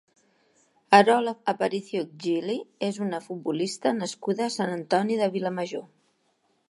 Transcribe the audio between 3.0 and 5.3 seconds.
una futbolista nascuda a Sant Antoni de